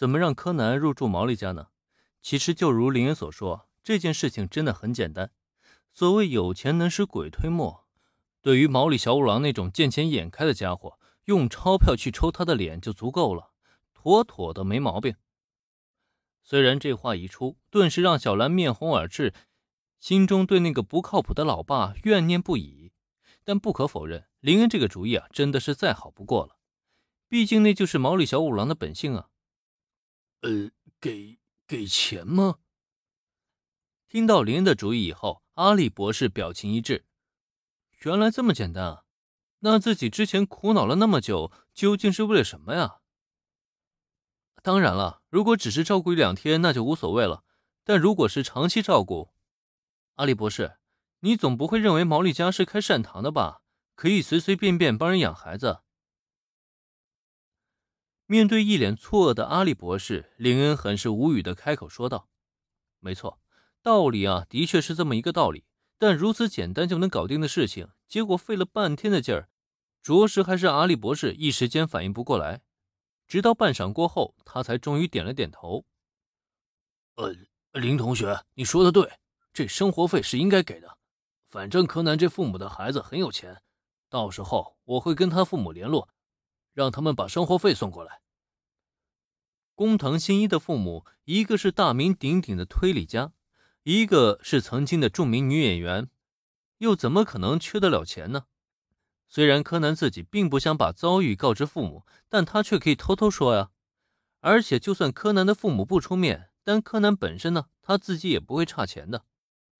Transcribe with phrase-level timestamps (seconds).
[0.00, 1.66] 怎么让柯南入住毛利家呢？
[2.22, 5.30] 其实就如林恩所说，这件事情真的很简单。
[5.90, 7.84] 所谓有钱能使鬼推磨，
[8.40, 13.50] 对于毛利小五郎那种见钱眼开的家伙，用钞票去抽他的脸就足够了，
[13.92, 15.16] 妥妥的没毛病。
[16.42, 19.34] 虽然这话一出，顿时让小兰面红耳赤，
[19.98, 22.92] 心中对那个不靠谱的老爸怨念不已。
[23.44, 26.56] 但不可否认，林恩这个主意啊，真的是再好不过了。
[27.28, 29.26] 毕竟那就是毛利小五郎的本性啊。
[30.42, 32.58] 呃，给给钱吗？
[34.08, 37.04] 听到林恩的主意以后，阿笠博士表情一滞。
[38.04, 39.04] 原来这么简单啊！
[39.58, 43.00] 那自己之前苦恼了那么久，究竟是为了什么呀？
[44.62, 47.44] 当然了，如果只是照顾一两天，那就无所谓了。
[47.84, 49.34] 但如果是长期照顾，
[50.14, 50.78] 阿笠博士，
[51.20, 53.60] 你总不会认为毛利家是开善堂的吧？
[53.94, 55.82] 可以随随便便帮人养孩子？
[58.30, 62.28] 面对一脸错愕的阿笠博士，林恩很是无语的开口说道
[63.00, 63.40] ：“没错，
[63.82, 65.64] 道理啊，的确是这么一个道理。
[65.98, 69.48] 但如此简单就能搞定的事情，结果费了半天的劲儿，
[70.00, 72.62] 着实还是阿笠博士一时间反应不过来。
[73.26, 75.84] 直到半晌过后，他才终于点了点头
[77.18, 77.34] ：‘呃，
[77.72, 79.18] 林同学，你说的对，
[79.52, 80.98] 这生活费是应该给的。
[81.48, 83.60] 反正柯南这父母的孩子很有钱，
[84.08, 86.08] 到时候我会跟他父母联络。’”
[86.72, 88.20] 让他们把生活费送过来。
[89.80, 93.32] 工藤新一的父母，一个是大名鼎鼎的推理家，
[93.84, 96.10] 一个是曾经的著名女演员，
[96.80, 98.44] 又怎么可能缺得了钱呢？
[99.26, 103.70] 虽然柯南自己并不想把遭遇告知父母，但他却可以偷偷说呀。
[104.40, 109.24] 而且，就算柯南的父母不出面，但柯南本身呢，他自己也不会差钱的，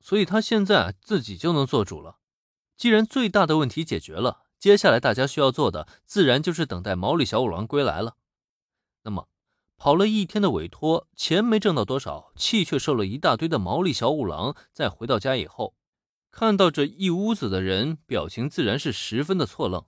[0.00, 2.20] 所以他现在自己就能做主了。
[2.74, 4.44] 既然最大的问题解决了。
[4.58, 8.16] 接下来大家需要做的，自然就是等待毛利小五郎归来了。
[9.02, 9.28] 那么，
[9.80, 15.74] 跑了一天的委托，钱没挣到多少，气却受了一大堆的毛利小五郎，在回到家以后，
[16.30, 19.86] 看到这一屋子的人，表情自然是十分的错愣。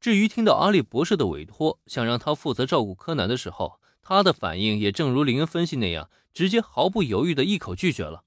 [0.00, 8.24] 至于听到阿笠博士的委托，想让他负责照顾柯南的时候，他的反应也正如林恩分析那样，直接毫不犹豫的一口拒绝了。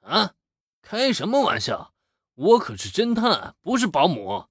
[0.00, 0.34] 啊，
[0.82, 1.94] 开什么玩笑！
[2.34, 4.46] 我可是侦探，不是保姆，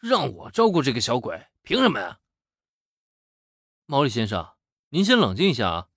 [0.00, 2.20] 让我照顾这个小鬼，凭什么呀？
[3.90, 4.54] 毛利先生，
[4.90, 5.88] 您先冷静一下啊！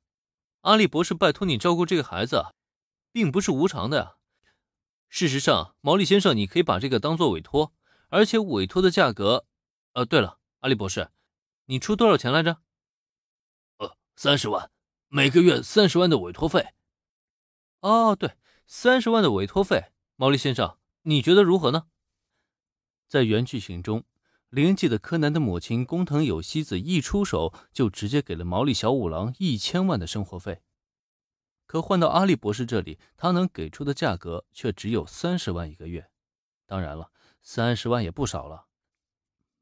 [0.61, 2.47] 阿笠博士拜托你照顾这个孩子，
[3.11, 4.15] 并不是无偿的呀。
[5.09, 7.71] 事实上，毛利先生，你可以把这个当做委托，
[8.09, 9.45] 而且委托的价格……
[9.91, 11.11] 呃，对了，阿笠博士，
[11.65, 12.63] 你出多少钱来着？
[13.77, 14.71] 呃，三十万，
[15.09, 16.73] 每个月三十万的委托费。
[17.81, 20.79] 哦，对，三十万的委托费，毛利先生。
[21.03, 21.85] 你觉得如何呢？
[23.07, 24.03] 在原剧情中，
[24.53, 30.61] 灵记的柯南的母亲工藤有希子一出手就直接给了毛利小五郎一千万的生活费，
[31.65, 36.07] 可换到阿笠博士这里，他能给出的价格却只有三十万一个月。
[36.67, 37.09] 当然了，
[37.41, 38.67] 三十万也不少了。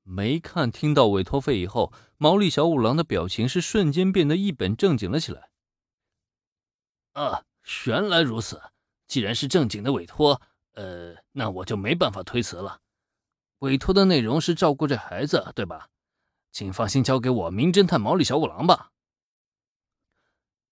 [0.04, 5.52] 没看听到委托费以后，毛利小五郎的表情是瞬间变得一本正经了起来。
[7.14, 7.46] 啊，
[7.86, 8.62] 原来如此！
[9.08, 10.42] 既然是正经的委托。
[10.74, 12.81] 呃，那我就没办法推辞了。
[13.62, 15.90] 委托的内容是照顾这孩子，对吧？
[16.52, 18.92] 请放心交给我，名侦探毛利小五郎吧。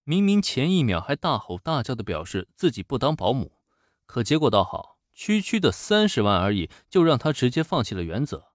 [0.03, 3.59] 明明前一秒还大吼大叫的表示自己不当保姆，
[4.07, 8.53] 可结果倒好，区区的三十万而已，就让他直接放弃了原则。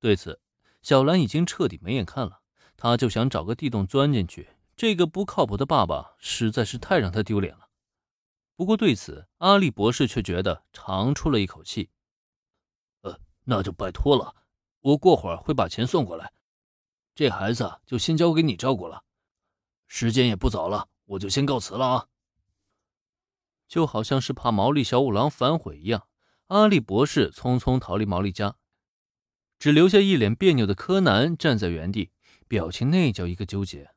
[0.00, 0.40] 对此，
[0.82, 2.40] 小兰已经彻底没眼看了，
[2.76, 4.48] 她就想找个地洞钻进去。
[4.76, 7.68] 这个不靠谱的爸爸实在是太让他丢脸了。
[8.56, 11.90] 不过对此，阿笠博士却觉得长出了一口气。
[13.44, 14.34] 那就拜托了，
[14.80, 16.32] 我过会儿会把钱送过来。
[17.14, 19.02] 这孩子就先交给你照顾了，
[19.88, 22.06] 时间也不早了，我就先告辞了啊。
[23.66, 26.06] 就好像是怕毛利小五郎反悔一样，
[26.46, 28.56] 阿笠博士匆匆逃离毛利家，
[29.58, 32.12] 只留下一脸别扭的柯南站在原地，
[32.48, 33.90] 表情那叫一个纠结。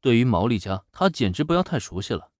[0.00, 2.30] 对于毛利家，他简直不要太熟悉了。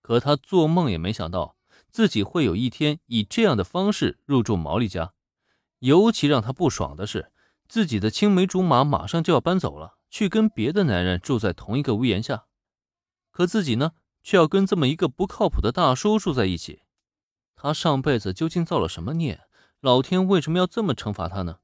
[0.00, 1.56] 可他做梦也没想到，
[1.90, 5.13] 自己会有一天以这样的方式入住毛利家。
[5.84, 7.30] 尤其让他不爽的是，
[7.68, 12.46] 自己的青梅竹马马上就要搬走了，去跟别的男人住在同一个屋檐下。
[13.30, 13.92] 可自己呢，
[14.22, 16.80] 却要跟这么一个不靠谱的大叔住在一起。
[17.54, 19.42] 他上辈子究竟造了什么孽？
[19.82, 21.58] 老天为什么要这么惩罚他呢？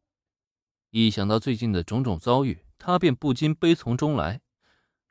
[0.91, 4.43] 一想到最近的种种遭遇，他便不禁悲从中来。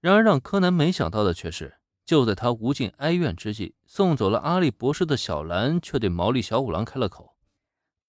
[0.01, 1.77] 然而，让柯南没想到的却是。
[2.05, 7.35] 就在他无尽哀怨之际，送走了阿笠博士的小兰却对毛利小五郎开了口：“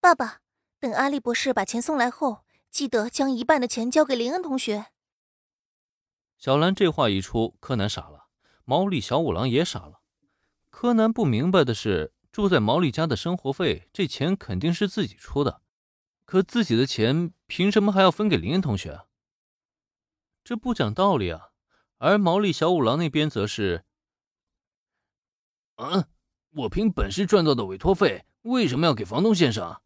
[0.00, 0.40] 爸爸，
[0.80, 4.86] 等阿笠博士把钱送来后，记得将一半的钱交给林恩同学。”
[6.38, 8.28] 小兰这话一出，柯南傻了，
[8.64, 10.00] 毛利小五郎也傻了。
[10.70, 15.60] 柯南不明白的是，住在毛利家的生活费，这钱肯定是自己出的，
[16.24, 19.06] 可自己的钱凭什么还要分给林恩同学？
[20.42, 21.50] 这不讲道理啊！
[21.98, 23.84] 而毛利小五郎那边则是
[25.76, 26.08] ：“嗯，
[26.52, 29.82] 我凭本事赚到的委托费，为什么要给房东先生？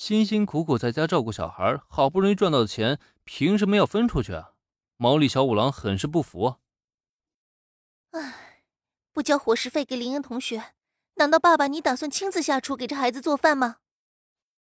[0.00, 4.52] 辛辛苦苦在家照顾小孩，好不容易赚到的钱，凭什么要分出去啊？”
[4.96, 6.56] 毛利小五郎很是不服。
[8.12, 8.62] 唉，
[9.12, 10.72] 不交伙食费给林恩同学，
[11.16, 13.76] 难道爸爸你打算亲自下厨给这孩子做饭吗？